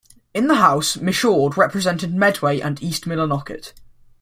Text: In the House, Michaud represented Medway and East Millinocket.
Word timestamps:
In 0.33 0.47
the 0.47 0.55
House, 0.55 0.97
Michaud 0.97 1.55
represented 1.57 2.11
Medway 2.11 2.59
and 2.59 2.81
East 2.81 3.05
Millinocket. 3.05 3.73